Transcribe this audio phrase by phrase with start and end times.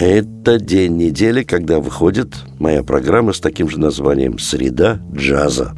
[0.00, 5.76] Это день недели, когда выходит моя программа с таким же названием «Среда джаза».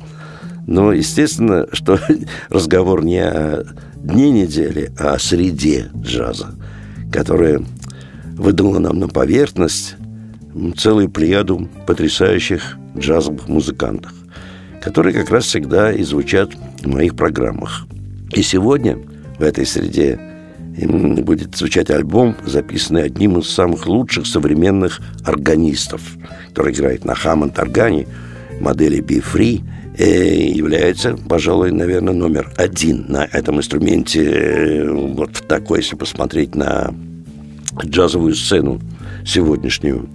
[0.64, 1.98] Но, естественно, что
[2.48, 3.64] разговор не о
[3.96, 6.54] дне недели, а о среде джаза,
[7.10, 7.64] которая
[8.36, 9.96] выдала нам на поверхность
[10.76, 14.12] целую плеяду потрясающих джазовых музыкантов,
[14.80, 17.88] которые как раз всегда и звучат в моих программах.
[18.30, 18.98] И сегодня
[19.40, 20.31] в этой среде
[20.76, 26.00] будет звучать альбом, записанный одним из самых лучших современных органистов,
[26.48, 28.06] который играет на Хаммонд-органе
[28.60, 29.62] модели B-Free,
[29.98, 34.88] и является, пожалуй, наверное, номер один на этом инструменте.
[34.90, 36.94] Вот такой, если посмотреть на
[37.84, 38.80] джазовую сцену
[39.26, 40.08] сегодняшнюю.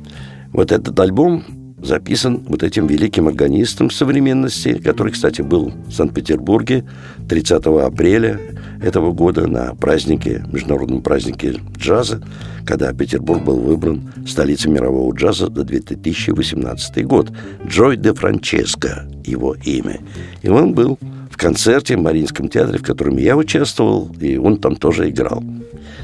[0.51, 1.43] Вот этот альбом
[1.81, 6.85] записан вот этим великим органистом современности, который, кстати, был в Санкт-Петербурге
[7.29, 8.39] 30 апреля
[8.81, 12.21] этого года на празднике, международном празднике джаза,
[12.65, 17.31] когда Петербург был выбран столицей мирового джаза до 2018 год.
[17.65, 19.99] Джой де Франческо его имя.
[20.41, 24.75] И он был в концерте в Мариинском театре, в котором я участвовал, и он там
[24.75, 25.43] тоже играл.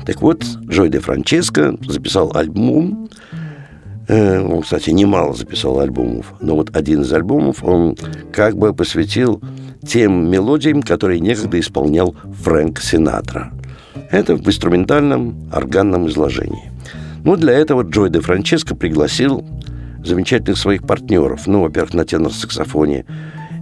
[0.06, 3.10] Так вот, Джой де Франческо записал альбом,
[4.08, 7.96] он, кстати, немало записал альбомов, но вот один из альбомов он
[8.32, 9.42] как бы посвятил
[9.86, 13.52] тем мелодиям, которые некогда исполнял Фрэнк Синатра.
[14.12, 16.72] Это в инструментальном органном изложении.
[17.24, 19.46] Ну, для этого Джой де Франческо пригласил
[20.04, 21.48] замечательных своих партнеров.
[21.48, 23.06] Ну, во-первых, на тенор-саксофоне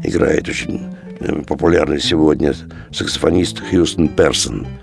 [0.03, 0.81] играет очень
[1.19, 2.53] э, популярный сегодня
[2.91, 4.67] саксофонист Хьюстон Персон–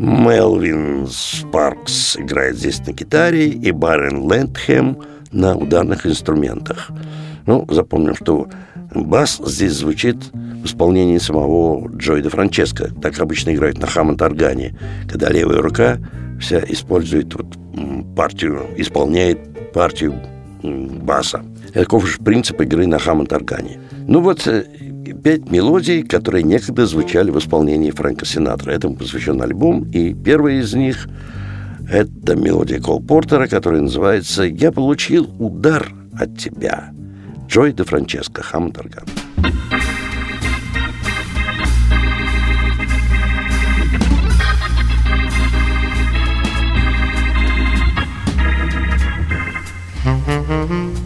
[0.00, 4.96] Мелвин Спаркс играет здесь на гитаре и Барен Лэндхэм
[5.30, 6.90] на ударных инструментах.
[7.44, 8.48] Ну, запомним, что
[8.94, 12.90] бас здесь звучит в исполнении самого Джой де Франческо.
[13.02, 14.74] Так обычно играют на Хаммонд-органе,
[15.06, 15.98] когда левая рука
[16.40, 17.58] вся использует вот
[18.16, 20.14] партию, исполняет партию
[20.62, 21.44] баса.
[21.72, 23.80] Каков же принцип игры на Хаммонд-органе?
[24.06, 24.64] Ну вот э,
[25.22, 28.72] пять мелодий, которые некогда звучали в исполнении Фрэнка Синатра.
[28.72, 31.08] Этому посвящен альбом, и первая из них–
[31.90, 36.92] это мелодия Кол Портера, которая называется «Я получил удар от тебя».
[37.48, 39.04] Джой де Франческо, Хаммонд-орган.
[50.02, 50.99] Mm-hmm.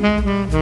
[0.00, 0.59] Mm-hmm.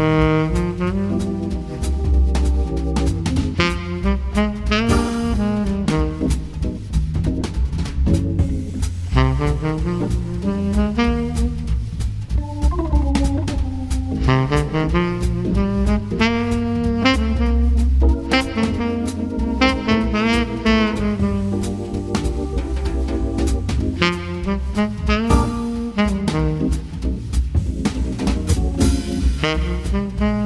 [29.40, 29.60] 嗯
[29.92, 30.37] 嗯嗯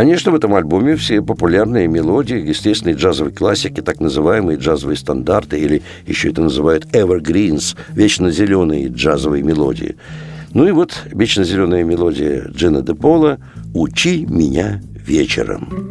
[0.00, 5.82] Конечно, в этом альбоме все популярные мелодии, естественные джазовые классики, так называемые джазовые стандарты, или
[6.06, 9.96] еще это называют evergreens, вечно зеленые джазовые мелодии.
[10.54, 13.40] Ну и вот вечно зеленая мелодия Джина де Пола
[13.74, 15.89] «Учи меня вечером».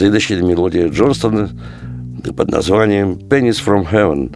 [0.00, 1.50] Следующая мелодия Джонстона
[2.34, 4.34] под названием «Pennies from Heaven»,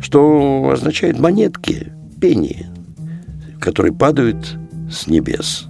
[0.00, 2.68] что означает монетки, пени,
[3.58, 4.56] которые падают
[4.88, 5.69] с небес.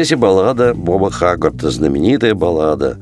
[0.00, 2.96] Здесь и баллада Боба Хаггарта, знаменитая баллада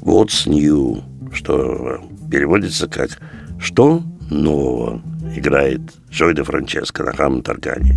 [0.00, 3.18] «What's New», что переводится как
[3.60, 5.02] «Что нового?»
[5.36, 7.96] играет Джой де Франческо на хаммонд-органе.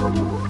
[0.00, 0.40] Thank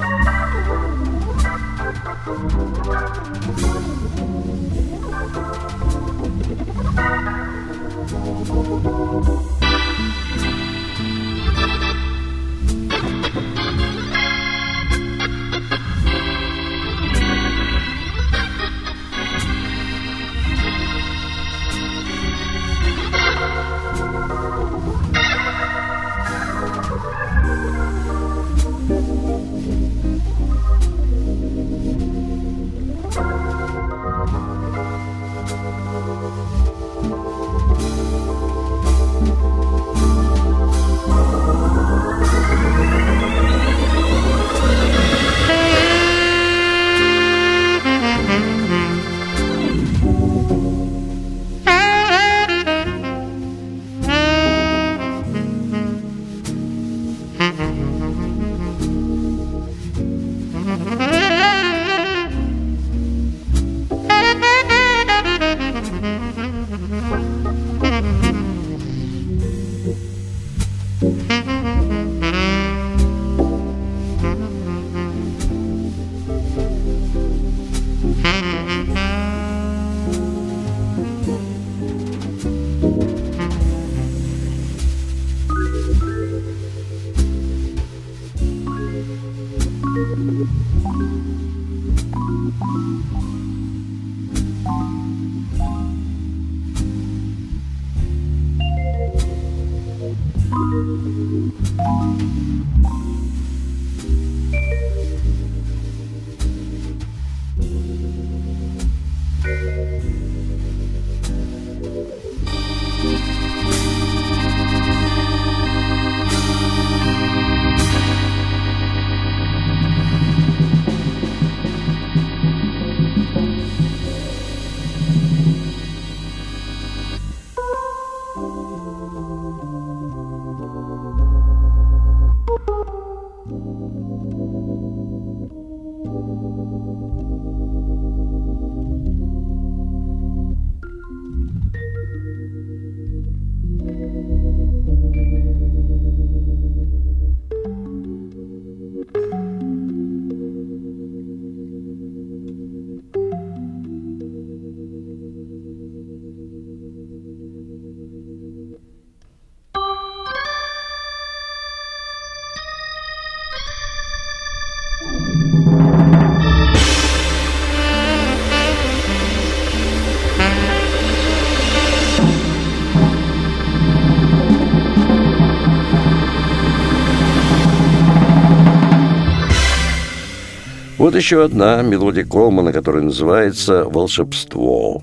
[181.10, 185.02] Вот еще одна мелодия Колмана, которая называется «Волшебство».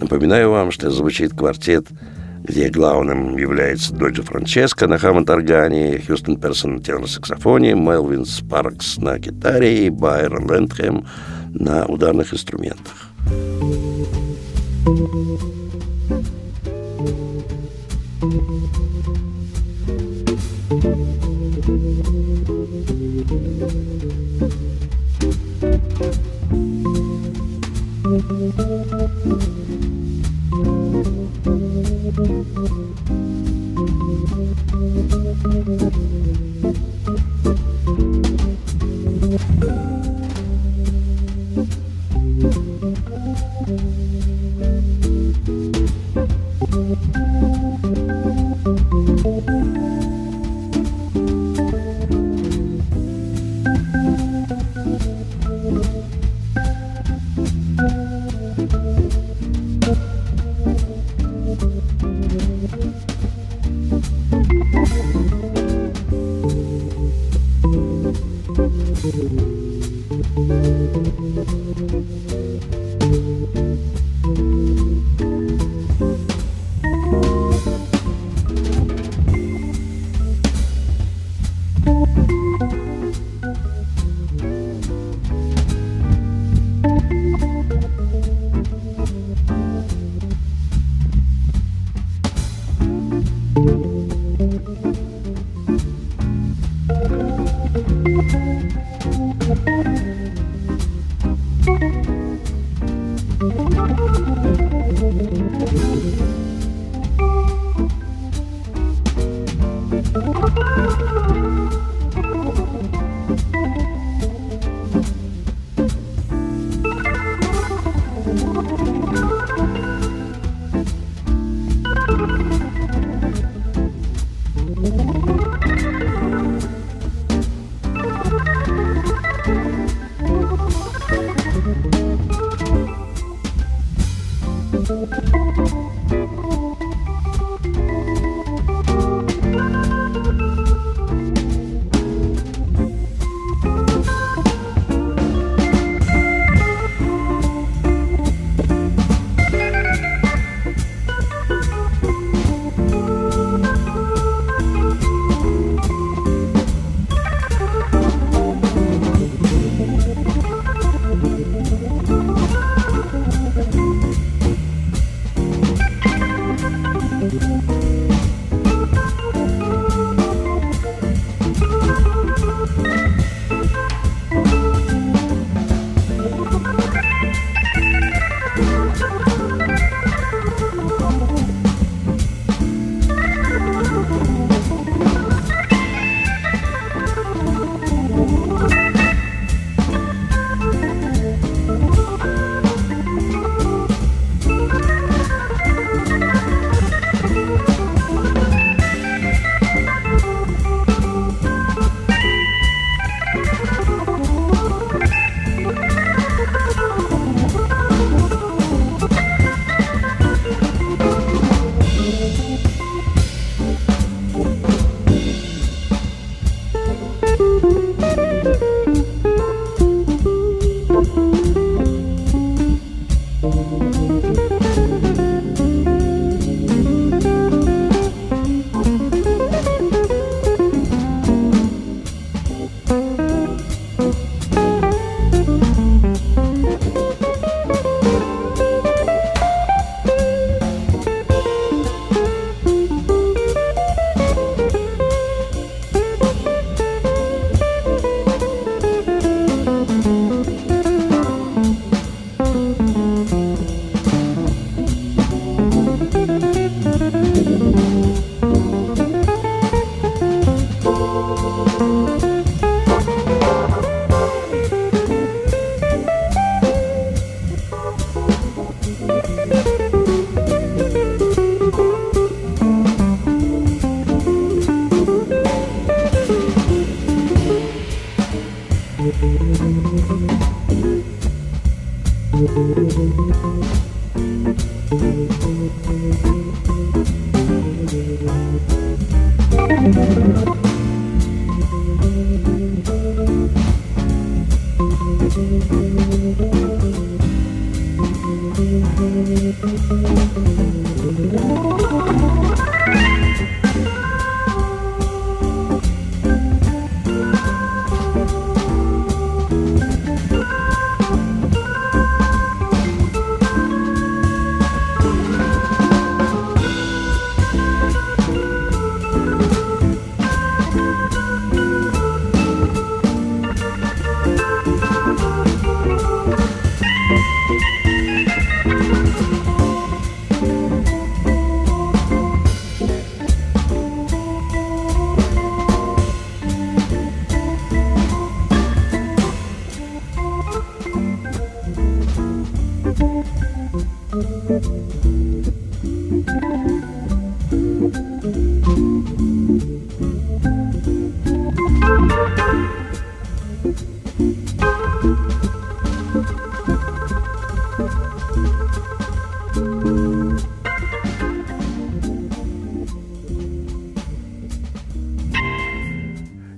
[0.00, 1.86] Напоминаю вам, что звучит квартет,
[2.42, 9.86] где главным является Доджи Франческо на Хаммонд-органе, Хьюстон Персон на тенор-саксофоне, Мелвин Спаркс на гитаре
[9.86, 11.06] и Байрон Лентхэм
[11.50, 13.10] на ударных инструментах.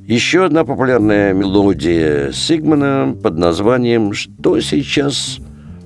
[0.07, 5.39] Еще одна популярная мелодия Сигмана под названием «Что сейчас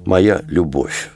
[0.05, 1.11] моя любовь?»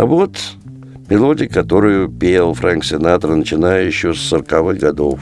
[0.00, 0.38] А вот
[1.10, 5.20] мелодия, которую пел Фрэнк Синатра, начиная еще с 40-х годов.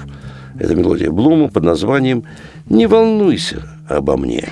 [0.57, 2.23] Это мелодия Блума под названием
[2.71, 4.45] «Не волнуйся обо мне».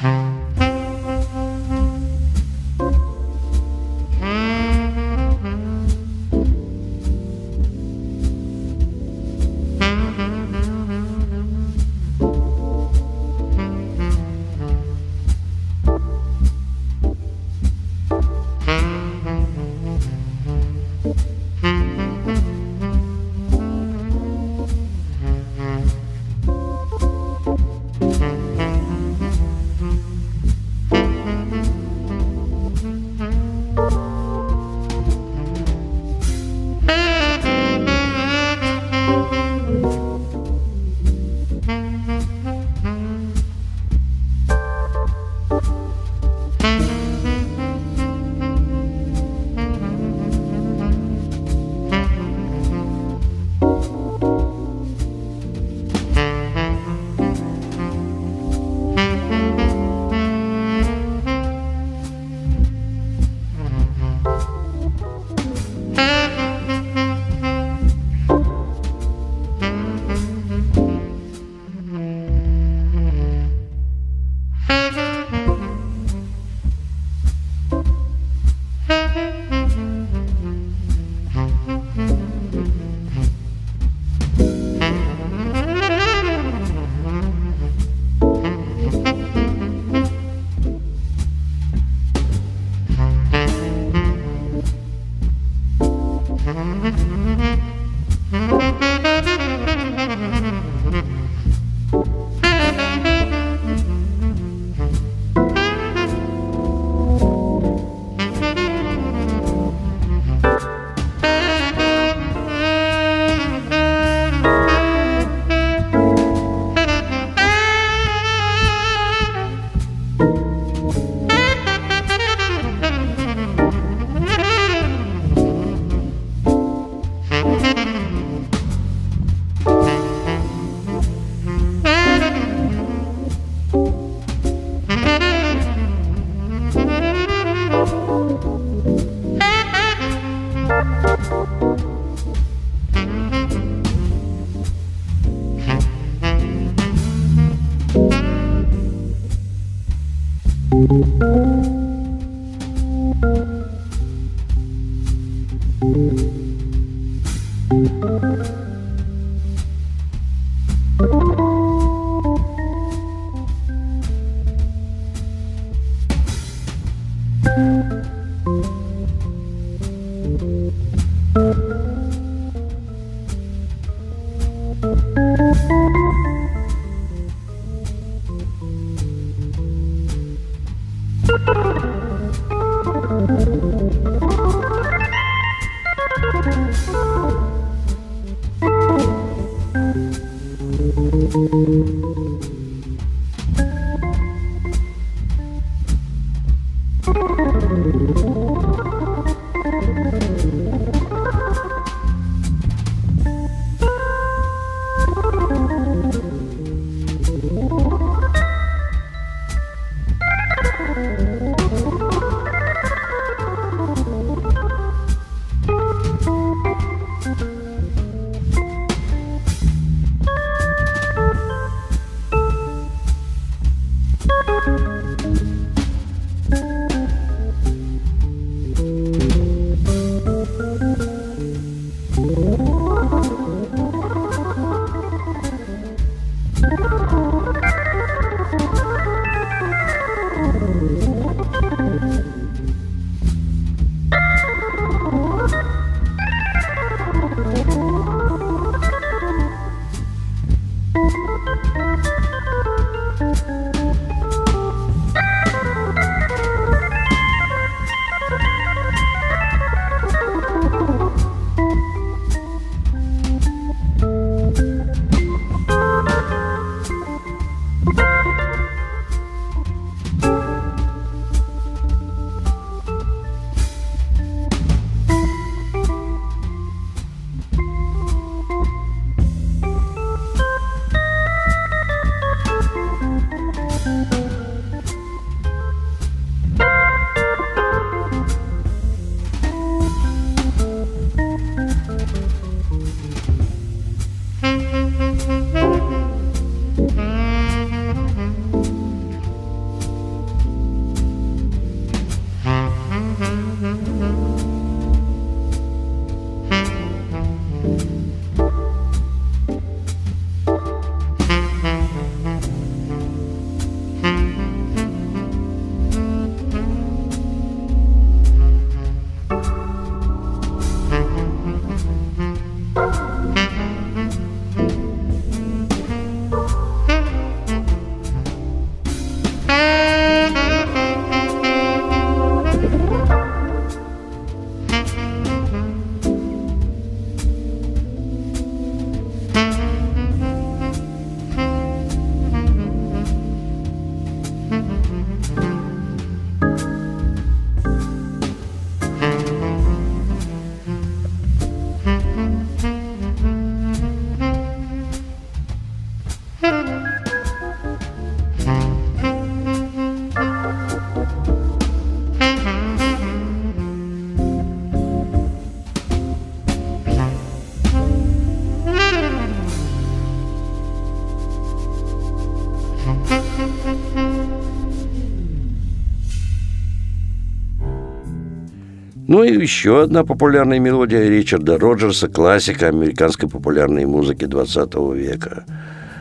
[379.47, 385.45] Еще одна популярная мелодия Ричарда Роджерса, классика американской популярной музыки 20 века.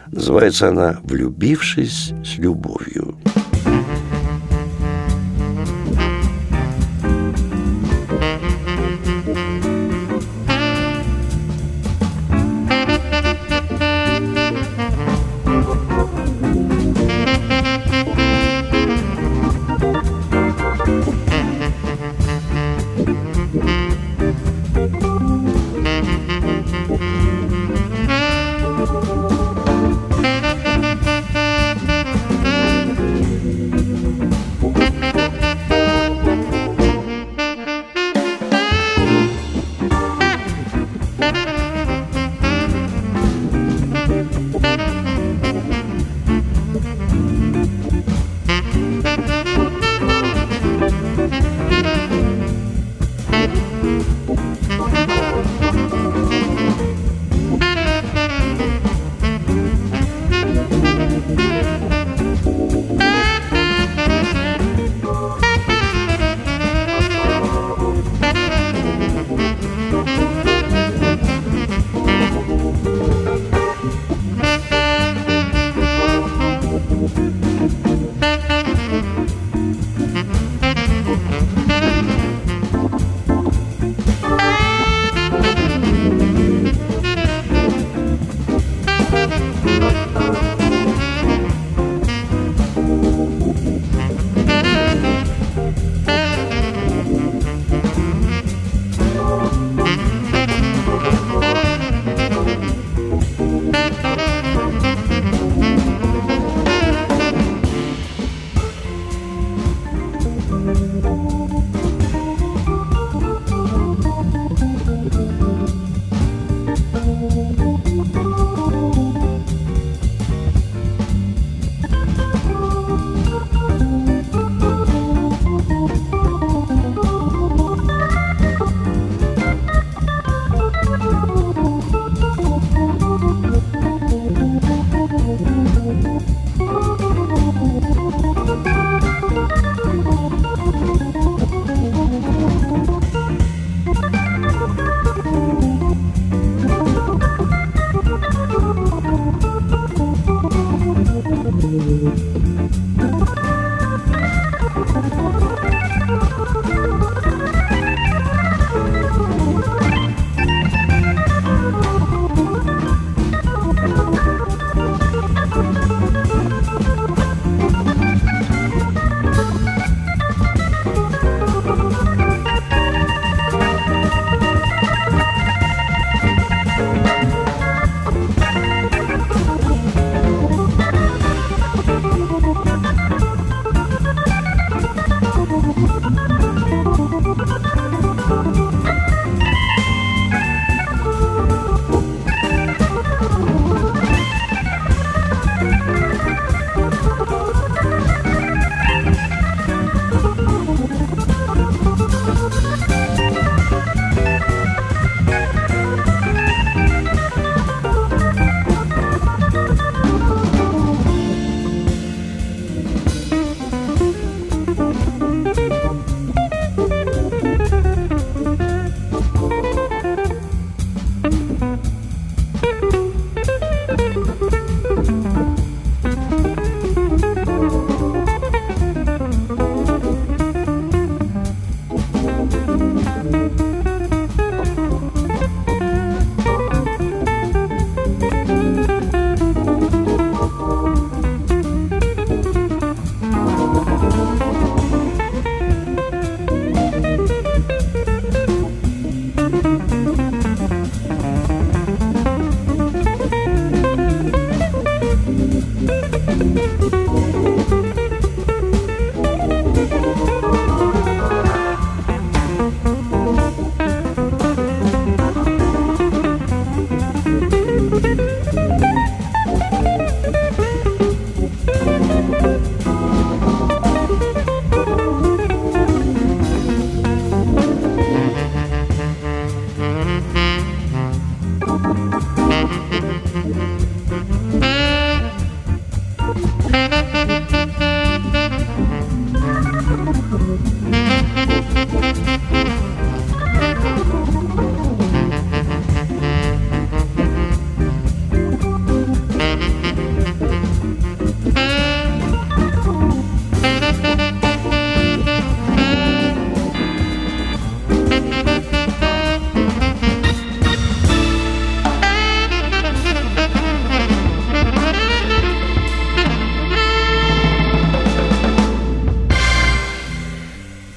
[0.07, 3.04] Называется она «Влюбившись с любовью».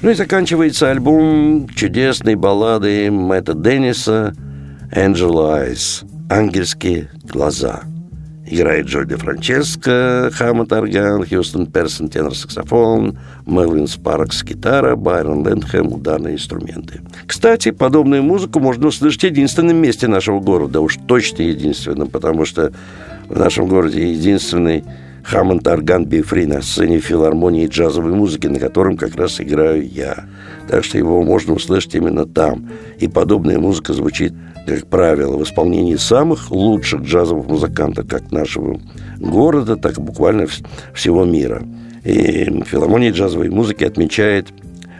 [0.09, 4.33] Ну и заканчивается альбом чудесной баллады Мэтта Денниса
[4.91, 7.83] «Angel Eyes»– «Ангельские глаза».
[8.47, 17.01] Играет Джоди Франческо, Хаммет орган, Хьюстон Персон тенор-саксофон, Мелвин Спаркс гитара, Байрон Лэндхэм ударные инструменты.
[17.27, 22.73] Кстати, подобную музыку можно услышать в единственном месте нашего города, уж точно единственном, потому что
[23.27, 24.83] в нашем городе единственный
[25.23, 30.25] Хаммонд орган Бифри на сцене филармонии джазовой музыки, на котором как раз играю я.
[30.67, 32.69] Так что его можно услышать именно там.
[32.99, 34.33] И подобная музыка звучит
[34.65, 38.79] как правило, в исполнении самых лучших джазовых музыкантов как нашего
[39.17, 40.45] города, так и буквально
[40.93, 41.63] всего мира.
[42.03, 44.49] И филармония джазовой музыки отмечает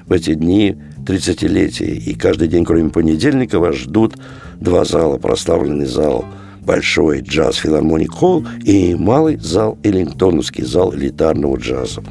[0.07, 1.97] в эти дни 30-летие.
[1.97, 4.15] И каждый день, кроме понедельника, вас ждут
[4.59, 5.17] два зала.
[5.17, 6.25] Прославленный зал
[6.61, 12.03] большой джаз филармоник холл и малый зал Эллингтоновский зал элитарного джаза.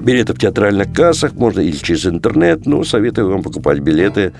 [0.00, 4.32] Билеты в театральных кассах можно или через интернет, но советую вам покупать билеты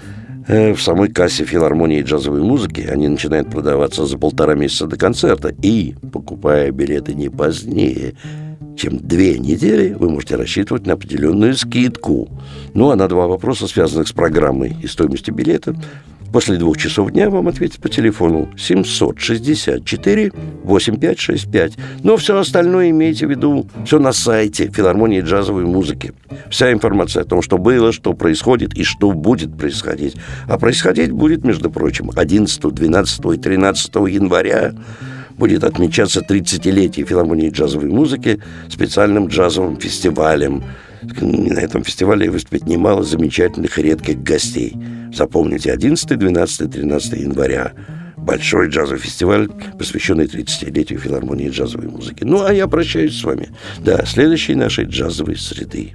[0.53, 5.55] Э, в самой кассе филармонии джазовой музыки они начинают продаваться за полтора месяца до концерта.
[5.63, 8.15] И, покупая билеты не позднее,
[8.77, 12.29] чем две недели, вы можете рассчитывать на определенную скидку.
[12.75, 15.77] Ну, а на два вопроса, связанных с программой и стоимостью билета,
[16.33, 21.73] После двух часов дня вам ответят по телефону 764 8565.
[22.05, 26.13] Но все остальное имейте в виду, все на сайте филармонии джазовой музыки.
[26.49, 30.17] Вся информация о том, что было, что происходит и что будет происходить.
[30.47, 34.73] А происходить будет, между прочим, 11, 12 и 13 января
[35.37, 40.63] будет отмечаться 30-летие филармонии джазовой музыки специальным джазовым фестивалем.
[41.03, 44.77] На этом фестивале выступит немало замечательных и редких гостей–
[45.13, 47.73] Запомните, 11, 12, 13 января
[48.17, 49.49] большой джазовый фестиваль,
[49.79, 52.23] посвященный 30-летию филармонии джазовой музыки.
[52.23, 53.49] Ну, а я прощаюсь с вами
[53.79, 55.95] до следующей нашей джазовой среды.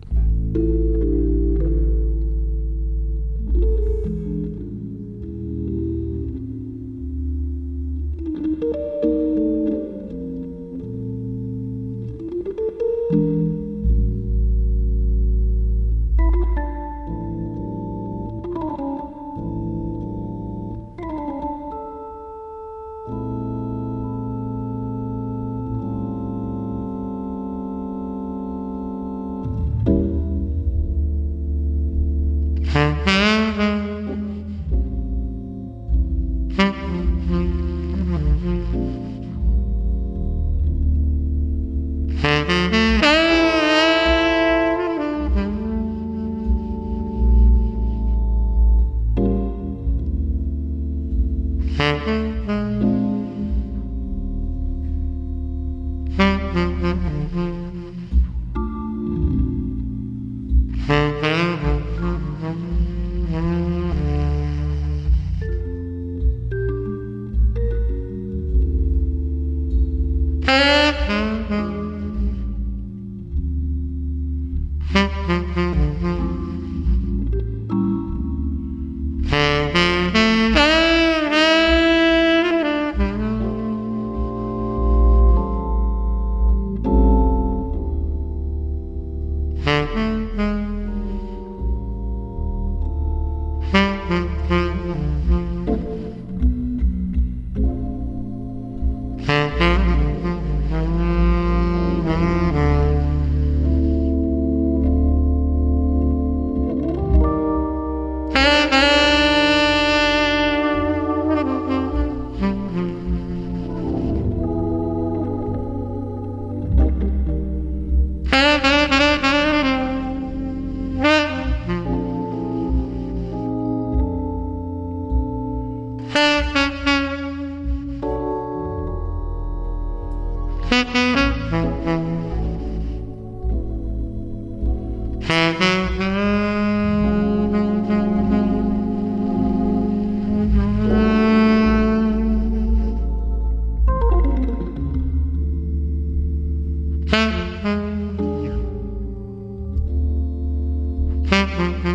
[151.56, 151.95] Mm-hmm.